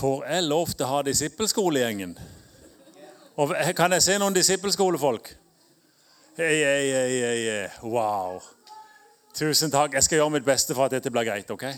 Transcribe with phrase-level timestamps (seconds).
[0.00, 2.14] Får jeg lov til å ha disippelskolegjengen?
[3.36, 5.26] Og kan jeg se noen disippelskolefolk?
[6.38, 7.66] Hei, hei, hei, hei.
[7.84, 8.40] Wow.
[9.36, 9.92] Tusen takk.
[9.98, 11.50] Jeg skal gjøre mitt beste for at dette blir greit.
[11.52, 11.64] ok?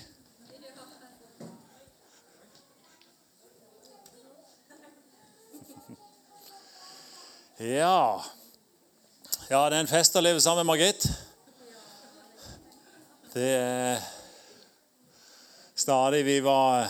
[7.63, 8.23] Ja
[9.51, 11.11] Ja, det er en fest å leve sammen med Margit.
[13.35, 13.99] Det er
[15.75, 16.87] stadig Vi var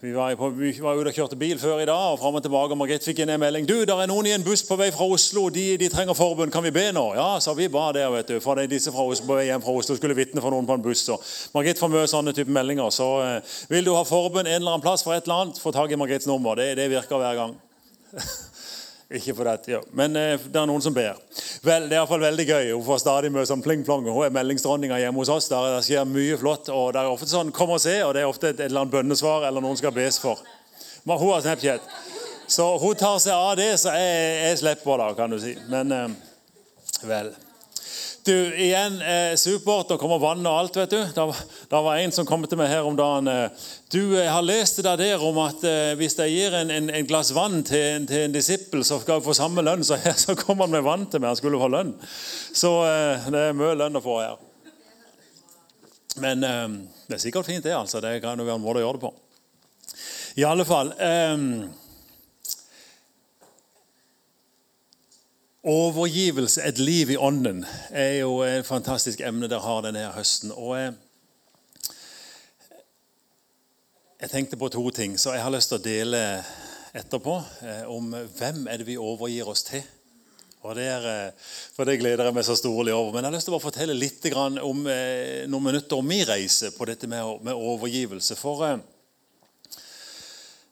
[0.00, 2.42] vi var, på, vi var ute og kjørte bil før i dag, og fram og
[2.44, 2.70] tilbake.
[2.70, 3.64] og Margrethe fikk inn en melding.
[3.66, 5.48] Du, der er noen i en buss på vei fra Oslo.
[5.50, 6.52] De, de trenger forbund.
[6.54, 7.02] Kan vi be nå?
[7.18, 8.36] Ja, sa vi ba der, vet du.
[8.44, 10.68] For det er disse fra Oslo, på vei hjem fra Oslo skulle vitne for noen
[10.68, 11.02] på en buss.
[11.10, 11.24] Og
[11.56, 12.94] Margrethe får mye sånne type meldinger.
[12.94, 15.74] Så eh, vil du ha forbund en eller annen plass for et eller annet, få
[15.74, 16.54] tak i Margrethes nummer.
[16.62, 17.58] Det, det virker hver gang.
[19.08, 19.78] Ikke for dette, ja.
[19.96, 21.16] Men eh, det er noen som ber.
[21.64, 22.72] Vel, Det er i hvert fall veldig gøy.
[22.74, 24.04] Hun får stadig mye sånn pling-plong.
[24.04, 25.48] Hun er meldingsdronninga hjemme hos oss.
[25.48, 26.68] Der det skjer mye flott.
[26.68, 28.84] og det er ofte sånn, Kom og se, og det er ofte et, et eller
[28.84, 30.44] annet bønnesvar eller noen skal bes for.
[31.08, 31.88] Men hun har Snapchat.
[32.48, 35.56] Så hun tar seg av det, så jeg, jeg slipper da, kan du si.
[35.72, 36.08] Men eh,
[37.08, 37.32] vel.
[38.28, 39.88] Du, igjen, eh, supert.
[39.88, 40.98] Det kommer vann og alt, vet du.
[41.00, 41.38] Det var,
[41.70, 43.30] var en som kom til meg her om dagen.
[43.32, 46.90] Eh, du, jeg har lest det der om at eh, hvis jeg gir en, en,
[46.92, 49.80] en glass vann til, til, en disippel, så skal jeg få samme lønn.
[49.88, 51.30] Så, så kommer han med vann til meg.
[51.30, 51.94] Han skulle få lønn.
[52.52, 54.36] Så eh, det er mye lønn å få her.
[56.20, 56.68] Men eh,
[57.08, 57.72] det er sikkert fint, det.
[57.78, 58.04] altså.
[58.04, 59.14] Det kan jo være en måte å gjøre det på.
[60.36, 61.48] I alle fall eh,
[65.66, 70.52] Overgivelse, et liv i ånden, er jo et fantastisk emne dere har denne høsten.
[70.54, 70.92] Og jeg,
[74.22, 76.20] jeg tenkte på to ting, så jeg har lyst til å dele
[76.94, 77.34] etterpå
[77.66, 79.82] eh, om hvem er det vi overgir oss til.
[80.62, 83.16] Og det er, eh, for det gleder jeg meg så storlig over.
[83.16, 84.30] Men jeg har lyst til å bare fortelle litt
[84.62, 88.38] om eh, noen minutter om min reise på dette med, med overgivelse.
[88.38, 88.78] For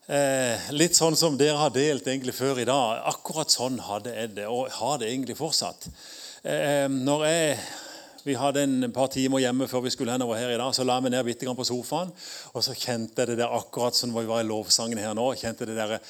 [0.09, 3.01] eh, Eh, litt sånn som dere har delt egentlig før i dag.
[3.11, 5.89] Akkurat sånn hadde jeg det, og har det egentlig fortsatt.
[6.45, 7.59] Eh, når jeg,
[8.27, 10.73] Vi hadde en par timer hjemme før vi skulle henover her i dag.
[10.75, 12.11] Så la jeg meg ned bitte på sofaen,
[12.55, 15.29] og så kjente jeg det der akkurat som vi var i lovsangen her nå.
[15.39, 16.01] kjente det der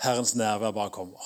[0.00, 1.20] Herrens nærvær bare kommer.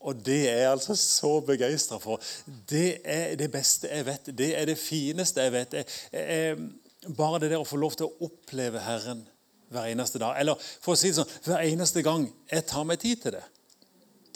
[0.00, 2.24] Og det er jeg altså så begeistra for.
[2.46, 4.32] Det er det beste jeg vet.
[4.32, 5.74] Det er det fineste jeg vet.
[5.74, 9.26] Jeg, jeg, bare det der å få lov til å oppleve Herren
[9.72, 10.38] hver eneste dag.
[10.40, 13.42] Eller for å si det sånn, hver eneste gang jeg tar meg tid til det.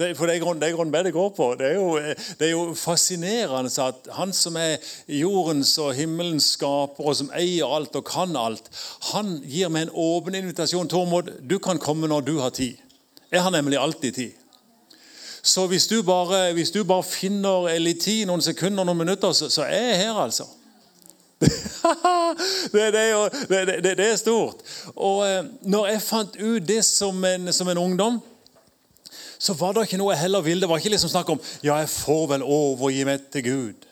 [0.01, 1.49] det for det er grunnen grunn det går på.
[1.61, 1.95] Det er, jo,
[2.41, 4.77] det er, jo, fascinerende at han som er
[5.07, 8.71] jordens og himmelens skaper, og som eier alt og kan alt,
[9.13, 10.91] han gir meg en åpen invitasjon.
[10.91, 12.79] Tormod, du kan komme når du har tid.
[13.31, 14.37] Jeg har nemlig alltid tid.
[15.43, 19.49] Så hvis du bare, hvis du bare finner litt tid, noen sekunder, noen minutter, så,
[19.49, 20.45] så er jeg her, altså.
[22.73, 24.65] det, det, er jo, det, det, er stort.
[24.95, 28.21] Og eh, når jeg fant ut det som en, som en, ungdom,
[29.41, 30.61] så var det ikke noe jeg heller ville.
[30.61, 33.87] Det var ikke liksom snakk om ja, jeg får vel overgi meg til Gud.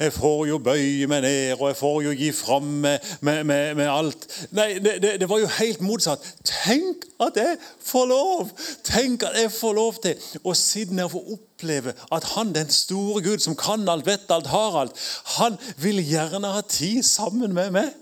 [0.00, 3.74] Jeg får jo bøye meg ned, og jeg får jo gi fram med, med, med,
[3.76, 4.22] med alt.
[4.56, 6.24] Nei, det, det, det, var jo helt motsatt.
[6.46, 8.54] Tenk at jeg får lov!
[8.86, 12.70] Tenk at jeg får lov til å sitte ned og få oppleve at han, den
[12.70, 14.92] store Gud som kan alt, vet alt, har alt,
[15.36, 17.92] han vil gjerne ha tid sammen med meg.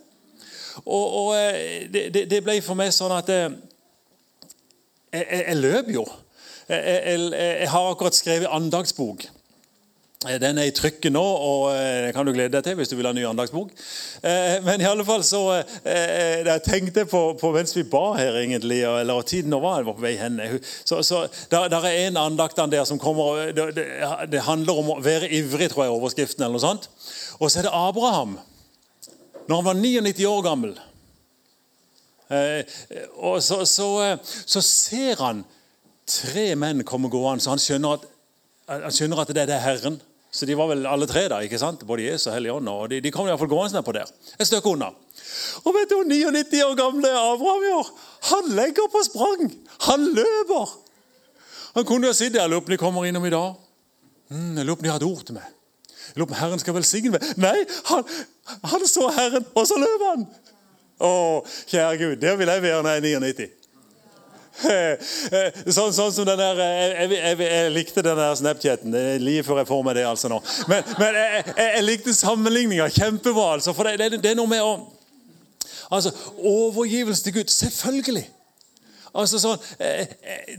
[0.85, 3.51] Og, og eh, det, det, ble for meg sånn at eh,
[5.13, 6.07] jeg, jeg, jeg løp jo.
[6.69, 9.25] Jeg, jeg, har akkurat skrevet andagsbok.
[10.27, 12.91] Eh, den er i trykket nå, og eh, det kan du glede deg til hvis
[12.91, 13.69] du vil ha en ny andagsbok.
[14.27, 15.43] Eh, men i alle fall så
[15.87, 20.03] Jeg tenkte på, på mens vi ba her, egentlig, eller tiden nå var jeg på
[20.03, 20.41] vei hen
[20.83, 21.21] Så, så
[21.53, 23.87] der, der, er en andakt der som kommer det,
[24.33, 26.43] det, handler om å være ivrig, tror jeg, overskriften.
[26.43, 26.91] eller noe sånt.
[27.39, 28.39] Og så er det Abraham.
[29.47, 30.75] Når han var 99 år gammel.
[33.23, 35.47] Og så, så, så ser han
[36.09, 38.15] tre menn komme gående, så han skjønner at
[38.69, 40.03] han skjønner at det er Herren.
[40.31, 41.87] Så de var vel alle tre der, ikke sant?
[41.89, 42.69] både Jesus og Helligånd.
[42.69, 44.11] Og de, de kom iallfall gående på der.
[44.37, 44.91] Et stykke unna.
[45.65, 47.93] Og vet du 99 år gamle Abraham gjør?
[48.33, 49.47] Han legger på sprang!
[49.89, 50.75] Han løper!
[51.79, 52.51] Han kunne jo sittet der.
[52.51, 53.55] Lurer på om de kommer innom i dag.
[54.29, 55.55] Mm, lurer på om de har et ord til meg.
[56.17, 57.33] Lurer på om Herren skal velsigne meg.
[57.41, 57.57] Nei,
[57.89, 58.05] han,
[58.73, 60.29] han så Herren, og så løper han!
[60.99, 61.11] Å,
[61.71, 63.58] kjære Gud, der vil jeg være når jeg er 99.
[64.59, 68.97] Sånn, sånn, som den der, jeg, jeg, jeg, jeg likte den der Snapchaten.
[69.23, 70.07] Livet før jeg får meg det.
[70.09, 70.41] altså nå.
[70.71, 73.53] Men, men jeg, likte sammenligninga kjempebra.
[73.59, 74.73] altså, for det, det, det, er noe med å
[75.95, 77.53] altså, Overgivelse til Gud.
[77.55, 78.25] Selvfølgelig.
[79.19, 79.63] Altså sånn,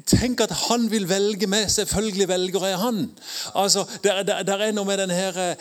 [0.09, 1.67] Tenk at han vil velge meg.
[1.71, 3.03] Selvfølgelig velger jeg han.
[3.53, 5.57] Altså, Der, der, der er noe med den her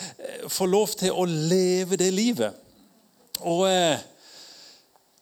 [0.51, 2.55] Få lov til å leve det livet.
[3.39, 3.67] Og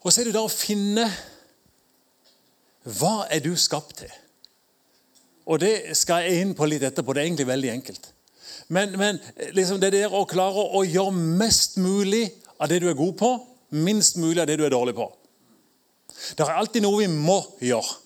[0.05, 1.03] Og så er det da å finne
[2.87, 4.13] hva er du skapt til.
[5.47, 7.13] Og det skal jeg inn på litt etterpå.
[7.15, 8.09] Det er egentlig veldig enkelt.
[8.73, 9.19] Men, men
[9.55, 12.25] liksom det der å klare å gjøre mest mulig
[12.59, 13.29] av det du er god på,
[13.75, 15.07] minst mulig av det du er dårlig på.
[16.35, 18.03] Det er alltid noe vi må gjøre.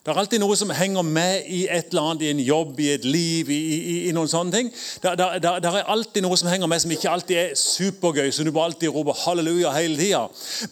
[0.00, 2.88] Det er alltid noe som henger med i et eller annet, i en jobb, i
[2.94, 4.70] et liv, i, i, i noen sånne ting.
[5.04, 8.64] Det, er alltid noe som henger med som ikke alltid er supergøy, så du må
[8.64, 10.22] alltid rope halleluja hele tida.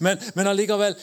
[0.01, 0.97] Men, men allikevel,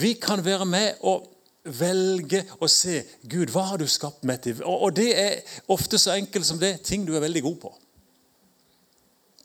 [0.00, 1.28] vi kan være med og
[1.74, 4.62] velge å se Gud, hva har du skapt meg til?
[4.66, 5.38] Og, det er
[5.72, 7.72] ofte så enkelt som det ting du er veldig god på.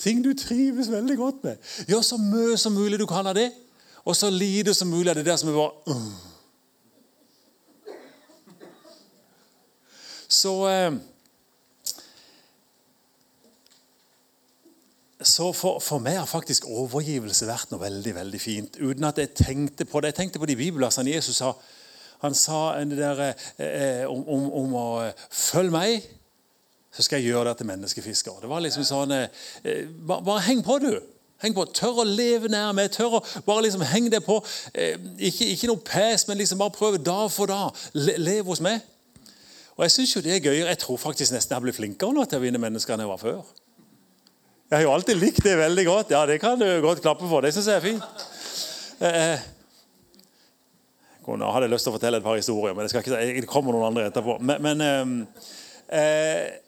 [0.03, 1.71] Ting du trives veldig godt med.
[1.87, 3.49] Gjør så mye som mulig du kan av det,
[4.03, 6.29] og så lite som mulig av det der som er bare uh.
[10.33, 10.95] Så eh,
[15.23, 18.75] Så for, for, meg har faktisk overgivelse vært noe veldig veldig fint.
[18.75, 20.11] Uten at jeg tenkte på det.
[20.11, 21.53] Jeg tenkte på de bibelversene Jesus sa.
[22.23, 23.23] Han sa det der,
[23.59, 26.05] eh, om, om, om, å eh, følge meg,
[26.93, 28.37] så skal jeg gjøre deg til menneskefisker.
[28.43, 30.93] Det var liksom sånn eh, eh, bare, bare, heng på, du.
[31.43, 31.65] Heng på.
[31.75, 32.93] Tør å leve nær meg.
[32.93, 34.37] Tør å bare liksom henge deg på.
[34.71, 37.83] Eh, ikke, ikke, noe pes, men liksom bare prøve dag for dag.
[37.97, 38.85] Le, lev hos meg.
[39.73, 40.69] Og Jeg synes jo det er gøyere.
[40.69, 43.19] Jeg tror faktisk nesten jeg blir flinkere nå til å vinne mennesker enn jeg var
[43.19, 43.41] før.
[44.69, 46.13] Jeg har jo alltid likt det veldig godt.
[46.13, 47.41] Ja, Det kan du godt klappe for.
[47.41, 48.23] Det syns jeg er fint.
[49.03, 49.49] Eh,
[51.27, 54.09] nå hadde lyst til å fortelle et par historier, men ikke, det kommer noen andre
[54.09, 54.37] etterpå.
[54.43, 55.49] Men, men, eh,
[55.99, 56.59] eh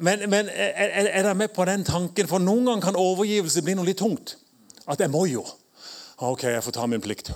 [0.00, 2.28] men, men er, er dere med på den tanken?
[2.28, 4.38] For noen ganger kan overgivelse bli noe litt tungt.
[4.88, 5.44] At jeg må jo.
[6.24, 7.28] Ok, jeg får ta min plikt.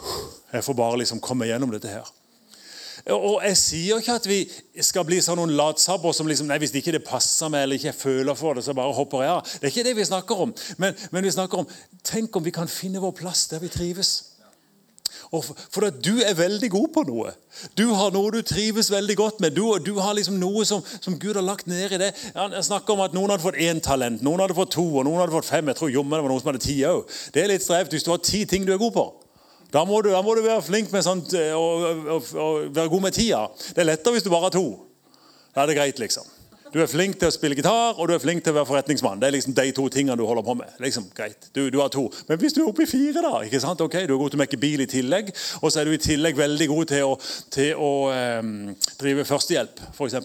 [0.53, 2.09] Jeg får bare liksom komme gjennom dette her.
[3.13, 4.39] Og Jeg sier ikke at vi
[4.83, 7.91] skal bli sånn noen latsabber som liksom, nei, hvis ikke det passer meg eller ikke
[7.93, 9.43] jeg føler for det, så bare hopper jeg av.
[9.47, 10.55] Det er ikke det vi snakker om.
[10.83, 11.69] Men, men vi snakker om
[12.07, 14.15] tenk om vi kan finne vår plass der vi trives.
[15.31, 17.33] For, at du er veldig god på noe.
[17.79, 19.57] Du har noe du trives veldig godt med.
[19.57, 22.13] Du, du har liksom noe som, som, Gud har lagt ned i det.
[22.37, 25.23] Han snakker om at Noen hadde fått én talent, noen hadde fått to, og noen
[25.25, 25.67] hadde fått fem.
[25.73, 27.17] Jeg tror jommen det var noen som hadde ti òg.
[27.35, 29.07] Det er litt strevt hvis du har ti ting du er god på.
[29.75, 32.93] Da må du, da må du være flink med sånt, og, og, og, og, være
[32.93, 33.43] god med tida.
[33.75, 34.67] Det er lettere hvis du bare har to.
[35.57, 36.36] Da er det greit, liksom.
[36.77, 39.17] Du er flink til å spille gitar og du er flink til å være forretningsmann.
[39.17, 40.75] Det er liksom de to tingene du holder på med.
[40.85, 42.03] Liksom, greit, du, du har to.
[42.29, 43.81] Men hvis du er oppe i fire, da ikke sant?
[43.81, 45.31] Ok, Du er god til å mekke bil i tillegg,
[45.63, 47.15] og så er du i tillegg veldig god til å,
[47.57, 47.89] til å
[48.43, 48.51] um,
[49.01, 50.19] drive førstehjelp, f.eks.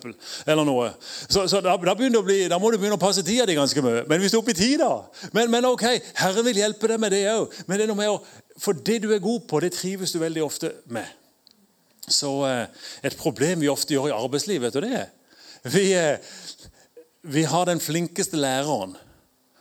[0.43, 0.89] Eller noe.
[1.21, 4.03] Så, så da, da, bli, da, må du begynne å passe tida di ganske mye.
[4.11, 4.91] Men hvis du er oppe i ti, da
[5.31, 5.87] men, men, ok,
[6.19, 7.55] Herren vil hjelpe deg med det òg.
[7.63, 8.19] Men det er noe med å,
[8.59, 11.07] for det du er god på, det trives du veldig ofte med.
[12.11, 15.09] Så eh, Et problem vi ofte gjør i arbeidslivet, vet du det er
[15.63, 15.85] vi,
[17.21, 18.95] vi har den flinkeste læreren.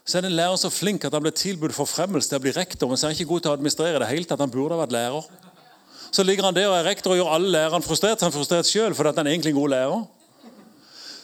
[0.04, 2.54] Så er det en lærer så flink at han ble tilbudt forfremmelse til å bli
[2.56, 4.40] rektor, men så er han ikke god til å administrere det hele tatt.
[4.42, 5.28] Han burde ha vært lærer.
[6.10, 8.22] Så ligger han der og er rektor og gjør alle lærerne frustrert.
[8.24, 10.08] Han er frustrert sjøl fordi han er egentlig en god lærer.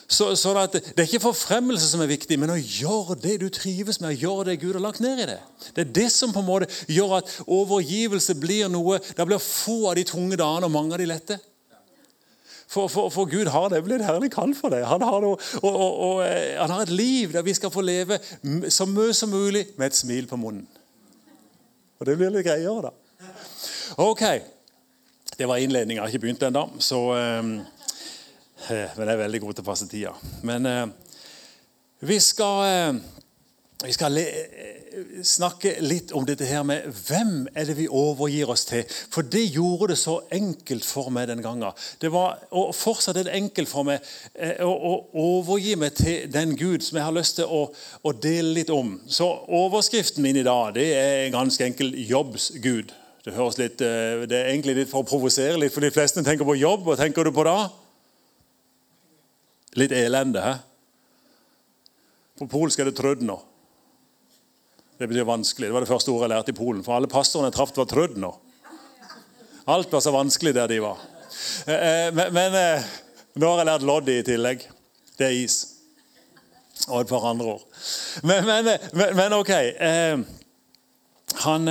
[0.07, 3.49] Så, så det, det, er ikke forfremmelse som er viktig, men å gjøre det du
[3.51, 4.13] trives med.
[4.13, 5.41] å gjøre det Gud har lagt ned i det.
[5.75, 9.89] Det er det som på en måte gjør at overgivelse blir noe Det blir få
[9.89, 11.39] av de tunge dagene og mange av de lette.
[12.67, 14.83] For, for, for, Gud har nemlig en herlig kall for deg.
[14.89, 17.83] Han har, noe, og, og, og, eh, han har, et liv der vi skal få
[17.85, 18.19] leve
[18.69, 20.67] så mye som mulig med et smil på munnen.
[21.97, 22.91] Og det blir litt greiere, da.
[24.03, 24.23] Ok.
[25.37, 26.03] Det var innledninga.
[26.03, 26.65] Har ikke begynt ennå.
[26.67, 27.53] Um,
[28.67, 30.13] men jeg er veldig god til å passe tida.
[30.45, 30.85] Men uh,
[32.05, 32.99] vi skal uh,
[33.85, 34.17] vi skal
[35.21, 38.85] snakke litt om dette her med hvem er det vi overgir oss til.
[39.13, 41.75] For det gjorde det så enkelt for meg den gangen.
[42.01, 44.01] Det var, og Fortsatt er det enkelt for meg
[44.33, 47.67] eh, å, å, overgi meg til den Gud som jeg har lyst til å,
[48.01, 48.95] å, dele litt om.
[49.05, 52.93] Så Overskriften min i dag det er ganske enkel 'jobbsgud'.
[53.27, 56.23] Det høres litt, eh, det er egentlig litt for å provosere litt, for de fleste
[56.25, 56.87] tenker på jobb.
[56.87, 57.59] Hva tenker du på da?
[59.77, 60.41] Litt elende.
[60.41, 60.55] hæ?
[62.37, 63.56] På polsk er det 'trødner'.
[64.97, 65.67] Det betyr vanskelig.
[65.67, 66.83] Det var det første ordet jeg lærte i Polen.
[66.85, 68.39] For alle pastorene jeg traff, var trødner.
[69.69, 71.01] Alt var så vanskelig der de var.
[71.67, 72.85] Eh, eh, men eh,
[73.37, 74.63] nå har jeg lært loddy i tillegg.
[75.19, 75.57] Det er is.
[76.87, 77.65] Og et par andre ord.
[78.23, 78.71] Men, men,
[79.17, 79.51] men ok.
[81.43, 81.69] Han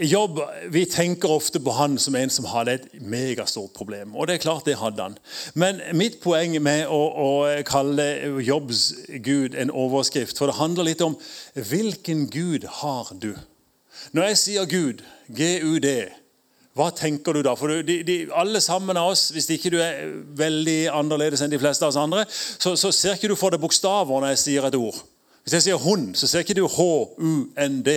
[0.00, 4.14] jobb, Vi tenker ofte på han som en som hadde et megastort problem.
[4.16, 5.18] Og det er klart det hadde han.
[5.54, 7.30] Men mitt poeng med å, å
[7.66, 8.92] kalle jobbs
[9.24, 11.16] Gud en overskrift For det handler litt om
[11.54, 13.34] hvilken Gud har du?
[14.12, 15.96] Når jeg sier Gud, G-U-D,
[16.76, 17.54] hva tenker du da?
[17.56, 21.60] For de, de, Alle sammen av oss, hvis ikke du er veldig annerledes enn de
[21.60, 24.68] fleste av oss andre, så, så ser ikke du for deg bokstaver når jeg sier
[24.68, 25.00] et ord.
[25.46, 27.92] Hvis jeg sier hund, så ser ikke du H-U-N-D.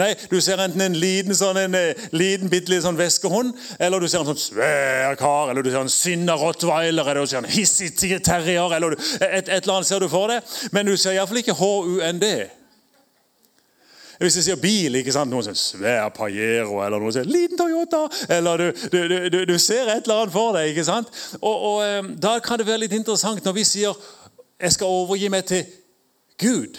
[0.00, 1.74] Nei, Du ser enten en liten sånn, en,
[2.16, 5.82] liten, bitte liten sånn veskehund, eller du ser en sånn svær kar, eller du ser
[5.84, 10.00] en sinna rottweiler, eller du ser en hissig terrier, eller et, et, eller annet ser
[10.00, 10.54] du for deg.
[10.72, 12.30] Men du ser iallfall ikke H-U-N-D.
[14.22, 15.28] Hvis jeg sier bil, ikke sant?
[15.28, 19.92] noen sier svær Pajero, eller noen sier liten Toyota eller du, du, du, du, ser
[19.92, 20.72] et eller annet for deg.
[20.72, 21.12] ikke sant?
[21.42, 24.08] Og, og eh, Da kan det være litt interessant når vi sier
[24.58, 25.68] jeg skal overgi meg til
[26.38, 26.78] Gud.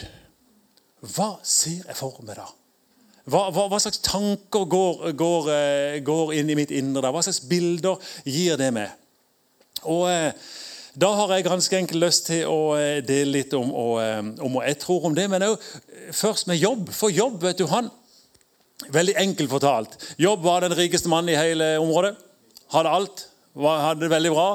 [1.03, 2.47] Hva ser jeg for meg da?
[3.29, 7.03] Hva, hva, hva slags tanker går, går, eh, går, inn i mitt indre?
[7.05, 7.11] da?
[7.13, 8.95] Hva slags bilder gir det meg?
[9.85, 10.33] Og eh,
[10.99, 12.73] Da har jeg ganske enkelt lyst til å
[13.05, 15.27] dele litt og om hva jeg tror om det.
[15.31, 15.61] Men òg
[16.17, 16.89] først med jobb.
[16.91, 17.91] For jobb, vet du, han
[18.87, 19.97] Veldig enkelt fortalt.
[20.17, 22.13] Jobb var den rikeste mannen i hele området.
[22.71, 23.25] Hadde alt.
[23.59, 24.47] Hadde det veldig bra.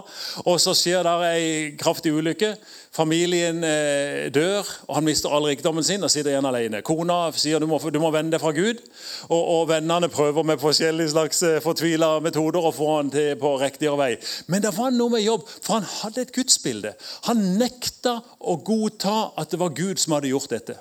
[0.45, 1.45] Og så skjer der ei
[1.81, 2.55] kraftig ulykke.
[2.95, 6.79] Familien eh, dør, og han mister all rikdommen sin og sitter igjen alene.
[6.87, 8.79] Kona sier du må, du må vende deg fra Gud,
[9.27, 13.57] og, og, vennene prøver med forskjellige slags eh, fortvila metoder å få han til på
[13.65, 14.11] riktigere vei.
[14.47, 16.95] Men det var noe med jobb, for han hadde et gudsbilde.
[17.27, 20.79] Han nekta å godta at det var Gud som hadde gjort dette.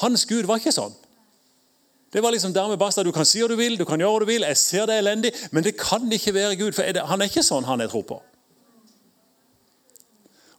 [0.00, 0.96] Hans Gud var ikke sånn.
[2.14, 3.02] Det var liksom dermed basta.
[3.02, 4.46] Du kan si hva du vil, du kan gjøre hva du vil.
[4.46, 6.76] Jeg ser det er elendig, men det kan ikke være Gud.
[6.76, 8.20] For han er ikke sånn han jeg tror på.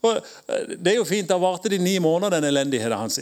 [0.04, 1.30] Og eh, Det er jo fint.
[1.32, 3.22] Da varte de ni måneder, den elendigheten hans.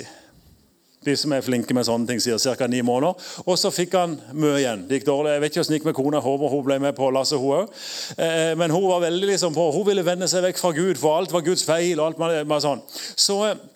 [1.03, 2.67] De som er flinke med sånne ting, sier ca.
[2.67, 3.21] ni måneder.
[3.45, 4.85] Og så fikk han mye igjen.
[4.89, 5.35] Det gikk dårlig.
[5.35, 6.25] Jeg vet ikke hvordan det gikk med kona.
[6.25, 7.81] Håper hun ble med på lasset, hun òg.
[8.17, 11.19] Eh, men hun var veldig liksom på, hun ville vende seg vekk fra Gud, for
[11.19, 11.99] alt var Guds feil.
[11.99, 12.81] og alt var sånn.
[13.13, 13.67] Så eh,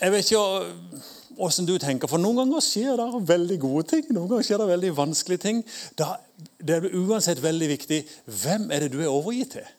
[0.00, 4.04] jeg vet ikke åssen du tenker, for noen ganger skjer det veldig gode ting.
[4.10, 5.62] Noen ganger skjer det veldig vanskelige ting.
[5.98, 6.16] Da,
[6.58, 8.02] det er uansett veldig viktig
[8.42, 9.72] hvem er det du er overgitt til.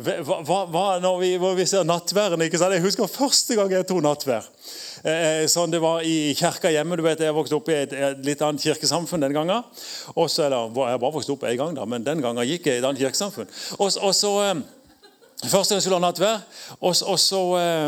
[0.00, 2.72] Hva, hva, når, vi, når, vi, ser nattværen ikke sant?
[2.72, 4.46] Jeg husker første gang jeg tok nattvær.
[5.04, 6.96] Eh, sånn Det var i kirka hjemme.
[6.96, 9.64] du vet, Jeg vokste opp i et, et litt annet kirkesamfunn den gangen.
[10.14, 12.80] Også, eller, jeg bare vokste opp én gang, da, men den gangen gikk jeg i
[12.80, 13.50] et annet kirkesamfunn.
[13.78, 14.36] Og, og så...
[14.48, 14.60] Eh,
[15.40, 16.42] Først jeg skulle ha nattvær,
[16.84, 17.38] og, og så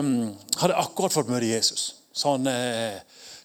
[0.00, 0.06] um,
[0.56, 1.82] hadde jeg akkurat fått møte Jesus.
[2.12, 2.98] Sånn, eh,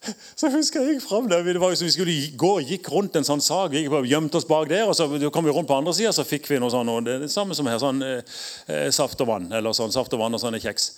[0.40, 1.46] så husker jeg gikk frem der.
[1.46, 3.76] Det var vi skulle gå og gikk rundt en sånn sag.
[3.76, 6.50] Vi gjemte oss bak der, og så kom vi rundt på andre sida, så fikk
[6.52, 7.80] vi noe sånn, det, det samme som her.
[7.82, 10.92] sånn eh, eh, Saft og vann eller sånn, saft og vann og sånne kjeks.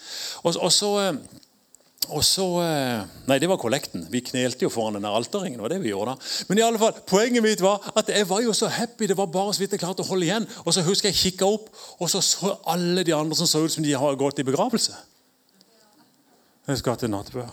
[0.43, 0.95] Og, og så...
[1.03, 1.45] Eh,
[2.09, 4.05] og så, eh, Nei, det var kollekten.
[4.09, 5.59] Vi knelte jo foran denne alterringen.
[5.61, 6.29] var det vi gjorde da.
[6.47, 9.05] Men i alle fall, poenget mitt var at jeg var jo så happy.
[9.05, 10.47] Det var bare så vidt jeg klarte å holde igjen.
[10.63, 11.67] Og så husker jeg kikka opp,
[11.99, 14.95] og så så alle de andre som så ut som de har gått i begravelse.
[16.69, 17.49] Jeg skal til nattverd.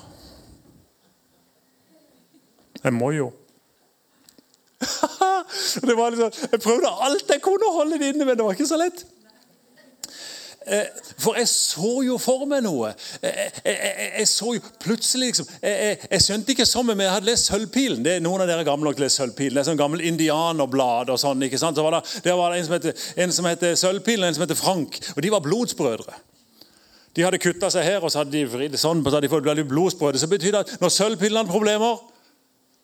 [2.85, 3.31] Jeg må jo.
[5.87, 8.69] det liksom, Jeg prøvde alt jeg kunne å holde det inne, men det var ikke
[8.69, 9.07] så lett.
[10.67, 10.85] Eh,
[11.23, 12.93] for jeg så jo for meg noe.
[13.23, 17.31] Jeg, jeg, jeg, jeg så jo plutselig liksom, jeg, skjønte ikke sånn, men jeg hadde
[17.31, 18.05] lest Sølvpilen.
[18.05, 19.57] Det er Noen av dere gamle nok lest Sølvpilen.
[19.57, 21.15] Det er sånn gammel indianerblad.
[21.15, 21.81] og sånn, ikke sant?
[21.81, 24.41] Så var det, der var det en som heter, en som heter Sølvpilen og en
[24.43, 25.01] som heter Frank.
[25.17, 26.21] og De var blodsbrødre.
[27.17, 29.65] De hadde kutta seg her, og så hadde de vridd sånn, så hadde de fått
[29.71, 30.21] blodsprøyte.
[30.21, 31.99] Så betyr det at når Sølvpilen hadde problemer,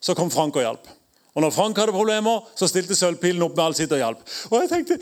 [0.02, 0.88] så kom Frank og hjalp.
[1.32, 4.24] Og når Frank hadde problemer, så stilte Sølvpilen opp med alt sitt og hjalp.
[4.50, 4.98] Og jeg tenkte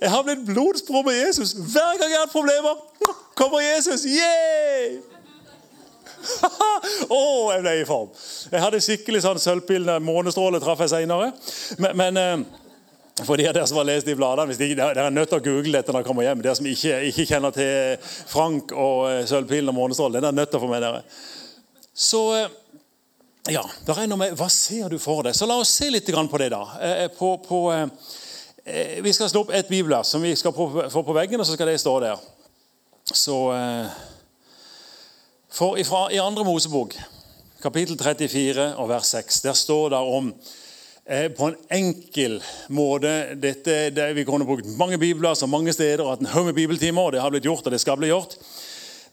[0.00, 1.52] jeg har blitt blodsbror med Jesus.
[1.56, 2.76] Hver gang jeg har problemer,
[3.36, 4.04] kommer Jesus.
[4.08, 5.00] Yeah!
[7.08, 8.08] Å, oh, jeg ble i form.
[8.52, 9.88] Jeg hadde skikkelig sånn sølvpil.
[10.04, 11.30] Månestråle traff jeg seinere.
[11.80, 12.64] Men, men eh,
[13.24, 15.44] for de av dere som har lest de bladene, de, Dere er nødt til å
[15.44, 16.42] google dette når dere kommer hjem.
[16.44, 20.18] Dere som ikke, ikke kjenner til Frank og eh, Sølvpilen og Månestrålen.
[20.20, 21.02] Den er nødt til å få med dere.
[21.98, 22.54] Så eh,
[23.54, 25.34] ja, det er noe med, Hva ser du for deg?
[25.34, 26.50] Så La oss se litt på det.
[26.54, 26.62] da.
[26.84, 27.62] Eh, på, på,
[29.02, 31.72] vi skal slå opp et bibelvers som vi skal få på veggen, og så skal
[31.72, 32.26] det stå der.
[33.08, 33.38] Så,
[35.48, 36.92] for ifra, I andre Mosebok,
[37.62, 40.28] kapittel 34 og vers 6, der står det om
[41.08, 42.34] på en enkel
[42.68, 46.50] måte dette, det, Vi kunne brukt mange bibler så mange steder og hatt en haug
[46.50, 47.02] med bibeltimer.
[47.02, 48.36] og Det har blitt gjort, og det skal bli gjort.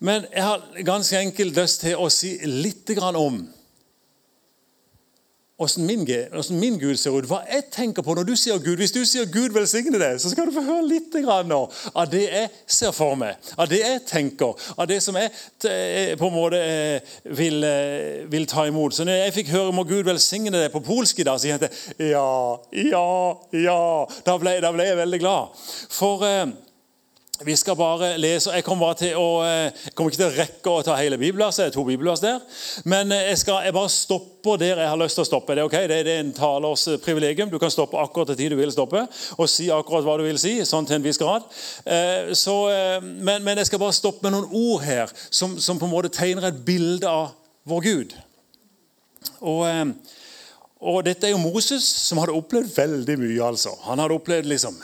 [0.04, 3.46] Men jeg har ganske enkelt lyst til å si litt om
[5.58, 6.08] hvordan min,
[6.60, 8.76] min, Gud ser ut, hva jeg tenker på når du sier Gud.
[8.82, 11.16] Hvis du sier Gud velsigne deg, så skal du få høre litt
[11.48, 11.60] nå,
[11.96, 15.32] av det jeg ser for meg, av det jeg tenker, av det som jeg
[15.70, 18.98] eh, på en måte eh, vil, eh, vil ta imot.
[18.98, 21.72] Så når jeg fikk høre må Gud velsigne deg på polsk i dag, så kjente
[21.72, 23.08] jeg ja, ja,
[23.56, 23.82] ja.
[24.28, 25.68] Da ble, da ble jeg veldig glad.
[25.96, 26.28] For
[27.44, 28.52] vi skal bare lese.
[28.56, 31.66] Jeg kommer, til å, jeg kommer ikke til å rekke å ta hele bibelverset.
[31.68, 32.40] Er to bibelvers der.
[32.88, 35.58] Men jeg, skal, jeg bare stopper der jeg har lyst til å stoppe.
[35.58, 37.52] Det er ok, det, er en talers privilegium.
[37.52, 39.04] Du kan stoppe akkurat til tid du vil stoppe,
[39.36, 40.56] og si akkurat hva du vil si.
[40.64, 41.48] sånn til en viss grad.
[42.38, 42.56] Så,
[43.04, 46.14] men, men, jeg skal bare stoppe med noen ord her som, som, på en måte
[46.16, 47.34] tegner et bilde av
[47.68, 48.20] vår Gud.
[49.42, 49.66] Og,
[50.86, 53.42] og dette er jo Moses, som hadde opplevd veldig mye.
[53.44, 53.76] altså.
[53.90, 54.80] Han hadde opplevd liksom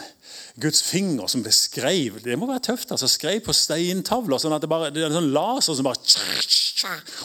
[0.60, 2.20] Guds finger som ble skrev.
[2.24, 2.92] Det må være tøft.
[2.92, 4.38] altså Skrev på steintavler.
[4.42, 6.00] sånn at Det bare, det er en sånn laser som bare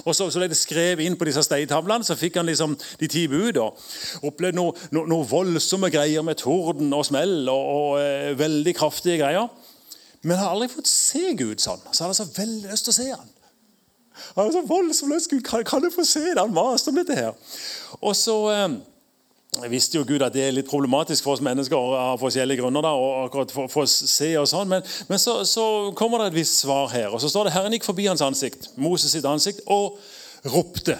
[0.05, 2.07] Og så, så ble det skrevet inn på disse steintavlene.
[2.07, 3.59] Så fikk han liksom de ti bud.
[3.59, 3.79] og
[4.23, 9.19] Opplevde noe, no, no voldsomme greier med torden og smell og, og eh, veldig kraftige
[9.25, 9.49] greier.
[10.23, 11.83] Men han har aldri fått se Gud sånn.
[11.91, 13.33] Så han hadde så veldig lyst til å se han.
[14.37, 16.39] Han har så voldsomt lyst Gud, kan, kan du få se det?
[16.41, 17.35] Han maste om dette her.
[18.03, 18.37] Og så...
[18.55, 18.69] Eh,
[19.63, 22.85] jeg visste jo Gud at det er litt problematisk for oss mennesker av forskjellige grunner.
[22.85, 26.27] da, og akkurat for, for å se og sånn, Men, men så, så, kommer det
[26.33, 27.09] et visst svar her.
[27.09, 29.99] og Så står det Herren gikk forbi hans ansikt, Moses sitt ansikt, og
[30.45, 30.99] ropte.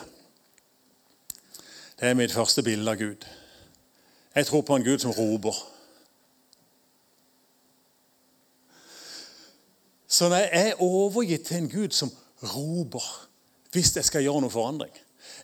[1.97, 3.25] Det er mitt første bilde av Gud.
[4.37, 5.57] Jeg tror på en Gud som roper.
[10.09, 13.05] Så når jeg er overgitt til en Gud som roper
[13.73, 14.93] hvis jeg skal gjøre noe forandring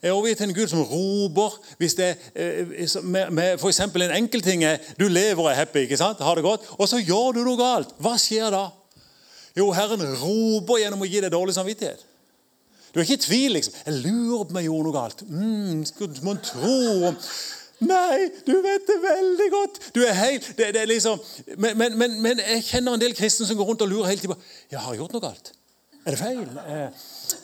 [0.02, 1.58] er overgitt til en Gud som roper.
[1.78, 3.80] hvis det eh, med, med F.eks.
[3.80, 6.20] en enkel ting er du lever og er happy, ikke sant?
[6.20, 7.94] har det godt, og så gjør du noe galt.
[7.98, 8.68] Hva skjer da?
[9.56, 12.06] Jo, Herren roper gjennom å gi deg dårlig samvittighet.
[12.92, 13.52] Du er ikke i tvil.
[13.52, 13.74] liksom.
[13.86, 17.14] 'Jeg lurer på om jeg gjorde noe galt.' Mm, skulle man tro
[17.82, 19.78] Nei, du vet det veldig godt.
[19.94, 21.18] Du er helt, det, det er liksom,
[21.58, 24.20] men, men, men, men, jeg kjenner en del kristne som går rundt og lurer hele
[24.20, 25.50] tiden på ja, har jeg gjort noe galt.
[26.06, 26.38] Er det feil?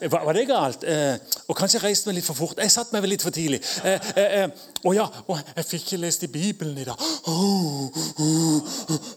[0.02, 0.84] Eh, var, var, det galt?
[0.84, 1.14] Eh,
[1.48, 2.58] og kanskje jeg reiste meg litt for fort.
[2.58, 3.60] Jeg satte meg vel litt for tidlig.
[3.86, 4.48] Eh, eh, eh
[4.82, 7.04] å ja, å, jeg fikk ikke lest i Bibelen i dag.
[7.30, 7.86] Oh,
[8.18, 9.12] oh, oh.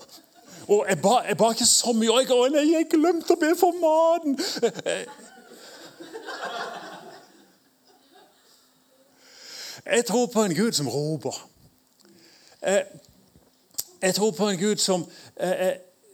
[0.67, 2.11] Og jeg ba, jeg ba, ikke så mye.
[2.13, 4.37] Og jeg, å, nei, jeg glemte å be for maten.
[4.85, 5.05] Eh,
[9.97, 11.41] jeg tror på en Gud som roper.
[12.61, 15.07] Jeg tror på en Gud som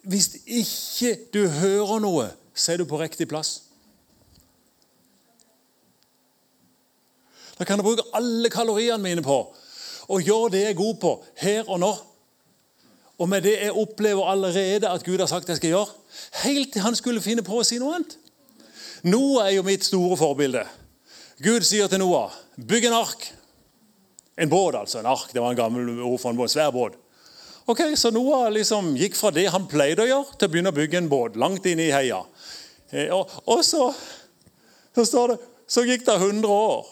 [0.08, 3.62] Hvis ikke du hører noe så er du på riktig plass.
[7.58, 9.38] Da kan jeg bruke alle kaloriene mine på
[10.08, 11.94] å gjøre det jeg er god på her og nå.
[13.18, 15.96] Og med det jeg opplever allerede at Gud har sagt jeg skal gjøre,
[16.44, 18.14] helt til han skulle finne på å si noe annet.
[19.08, 20.64] Noah er jo mitt store forbilde.
[21.42, 23.26] Gud sier til Noah, bygg en ark.
[24.38, 25.00] En båt, altså.
[25.02, 26.50] En ark, Det var en gammel ord for en.
[26.50, 26.94] Svær båt.
[27.68, 30.76] Ok, Så Noah liksom gikk fra det han pleide å gjøre, til å begynne å
[30.76, 32.22] bygge en båt langt inne i heia.
[32.96, 33.90] Eh, og, og så,
[34.96, 36.86] så står det Så gikk det 100 år.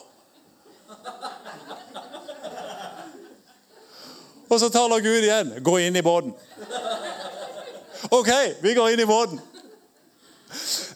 [4.50, 5.54] Og så taler Gud igjen.
[5.64, 6.36] Gå inn i båten.
[8.12, 9.40] OK, vi går inn i båten.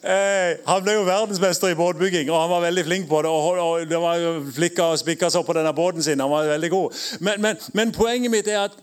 [0.04, 3.32] Eh, han ble jo verdensmester i båtbygging, og han var veldig flink på det.
[3.32, 4.28] og, og Det var
[4.60, 6.20] flikka og spikka seg på denne båten sin.
[6.20, 7.02] Han var veldig god.
[7.24, 8.78] Men, men, men poenget mitt er at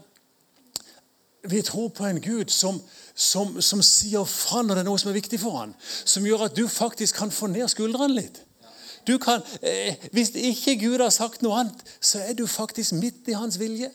[1.51, 2.81] vi tror på en Gud som,
[3.15, 6.49] som, som sier fra når det er noe som er viktig for han, Som gjør
[6.49, 8.43] at du faktisk kan få ned skuldrene litt.
[9.07, 13.29] Du kan, eh, hvis ikke Gud har sagt noe annet, så er du faktisk midt
[13.31, 13.91] i hans vilje.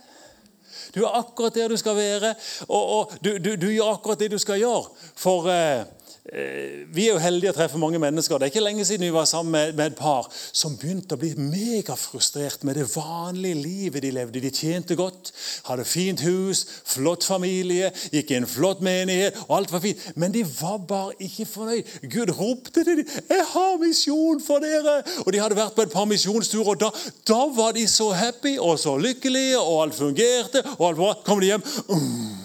[0.95, 2.35] Du er akkurat der du skal være,
[2.67, 4.87] og, og du, du, du, gjør akkurat det du skal gjøre.
[5.19, 5.83] For eh,
[6.31, 8.39] vi er jo heldige å treffe mange mennesker.
[8.39, 11.19] Det er ikke lenge siden vi var sammen med, med et par som begynte å
[11.19, 14.39] bli megafrustrert med det vanlige livet de levde.
[14.39, 15.33] De tjente godt,
[15.67, 19.41] hadde fint hus, flott familie, gikk i en flott menighet.
[19.49, 20.05] og alt var fint.
[20.15, 21.97] Men de var bare ikke fornøyd.
[22.13, 25.91] Gud ropte til dem 'Jeg har misjon for dere!' Og De hadde vært på et
[25.91, 26.89] par misjonsturer, og da,
[27.27, 30.63] da, var de så happy og så lykkelige, og alt fungerte.
[30.79, 32.40] og alt var, Kom de hjem um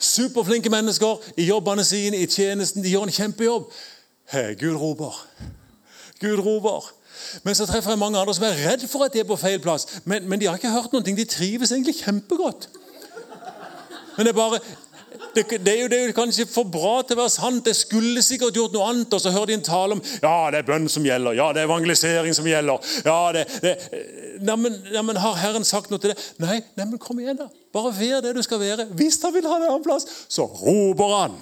[0.00, 2.84] Superflinke mennesker i jobbene sine, i tjenesten.
[2.84, 3.70] De gjør en kjempejobb.
[4.32, 5.26] Hey, Gud roper.
[6.20, 6.92] Gud roper.
[7.42, 9.60] Men så treffer jeg mange andre som er redd for at de er på feil
[9.62, 10.00] plass.
[10.04, 11.18] Men, men de har ikke hørt noen ting.
[11.18, 12.68] De trives egentlig kjempegodt.
[14.16, 14.60] Men det er bare
[15.36, 17.68] det, det, er jo, det, er jo, kanskje for bra til å være sant.
[17.68, 19.12] Jeg skulle sikkert gjort noe annet.
[19.12, 21.36] Og så hører de en tale om ja, det er bønn som gjelder.
[21.38, 22.94] Ja, det er evangelisering som gjelder.
[23.06, 23.76] Ja, det, det
[24.46, 26.18] Neimen, nei, Har Herren sagt noe til det?
[26.42, 27.48] Nei, men kom igjen, da.
[27.76, 28.88] Bare vær det du skal være.
[28.96, 31.40] Hvis han vil ha deg en plass, så roper han.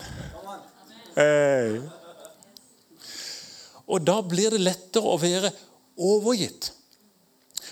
[1.14, 1.78] Hey.
[3.84, 5.52] Og da blir det lettere å være
[6.00, 6.72] overgitt.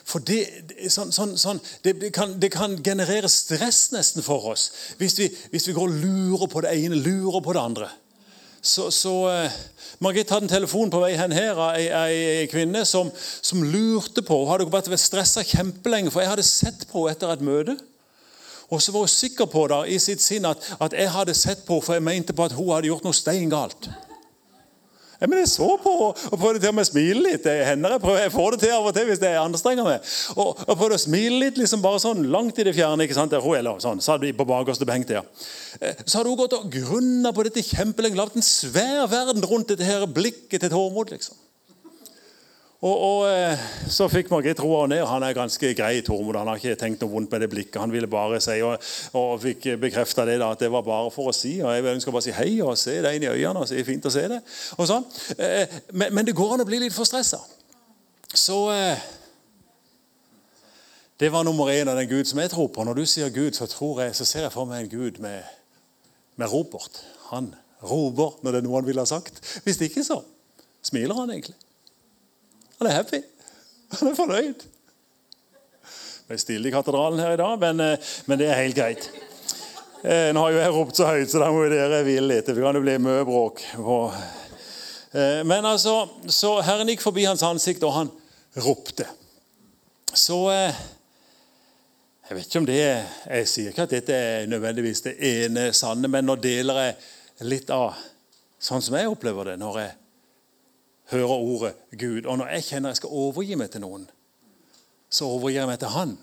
[0.05, 0.41] For det,
[0.91, 5.69] sånn, sånn, sånn, det, kan, det, kan, generere stress nesten for oss hvis vi, hvis
[5.69, 7.91] vi, går og lurer på det ene, lurer på det andre.
[8.63, 9.61] Så, så uh,
[10.03, 14.39] Margit hadde en telefon på vei hen her av ei, kvinne som, som, lurte på
[14.45, 17.77] Hun hadde vært stressa kjempelenge, for jeg hadde sett på henne etter et møte.
[18.73, 21.67] Og så var hun sikker på da, i sitt sinn at, at jeg hadde sett
[21.67, 23.91] på for jeg mente på at hun hadde gjort noe steingalt.
[25.23, 27.45] Ja, men Jeg så på og prøvde til og med å smile litt.
[27.47, 30.09] Det hender jeg, prøver, jeg får det til av og til hvis jeg anstrenger meg.
[30.35, 33.07] Og, og prøvde å smile litt liksom bare sånn langt i det fjerne.
[33.07, 33.31] ikke sant?
[33.31, 35.23] Der hun eller sånn, satt på bakerste benk der.
[35.79, 38.19] Eh, så hadde hun gått og grunna på dette kjempelenge.
[38.19, 41.15] Lagd en svær verden rundt dette her blikket til Tormod.
[41.15, 41.39] liksom.
[42.83, 43.59] Og, og, eh,
[43.91, 45.05] Så fikk Margit roa ned.
[45.07, 46.35] Han er ganske grei, Tormod.
[46.35, 47.79] Han har ikke tenkt noe vondt med det blikket.
[47.79, 48.83] Han ville bare si, og,
[49.15, 51.61] og fikk bekrefta det, da, at det var bare for å si.
[51.63, 53.63] og Jeg ønsker bare å si hei og se deg inn i øynene.
[53.63, 54.41] og si fint å se det.
[54.83, 55.07] Og sånn.
[55.39, 57.39] Eh, men, men det går an å bli litt for stressa.
[58.35, 59.09] Så eh,
[61.23, 62.83] Det var nummer én av den Gud som jeg tror på.
[62.83, 65.47] Når du sier Gud, så, tror jeg, så ser jeg for meg en Gud med,
[66.35, 67.05] med Robert.
[67.31, 69.39] Han roper når det er noe han ville ha sagt.
[69.63, 70.25] Hvis ikke, så
[70.83, 71.55] smiler han egentlig.
[72.83, 73.19] Han er happy.
[73.99, 74.63] Han er fornøyd.
[76.27, 79.05] Det er stille i katedralen her i dag, men, eh, men det er helt greit.
[80.03, 82.51] Eh, nå har jo jeg ropt så høyt, så da må dere hvile litt.
[82.51, 83.63] Det kan jo bli mye bråk.
[85.15, 88.11] Eh, men altså, så Herren gikk forbi hans ansikt, og han
[88.67, 89.07] ropte.
[90.11, 95.71] Så Jeg vet ikke om det Jeg sier ikke at dette er nødvendigvis det ene
[95.73, 97.95] sanne, men nå deler jeg litt av
[98.59, 100.02] sånn som jeg opplever det når jeg
[101.13, 102.27] hører ordet Gud.
[102.27, 104.07] Og når jeg kjenner jeg skal overgi meg til noen,
[105.13, 106.17] så overgir jeg meg til Han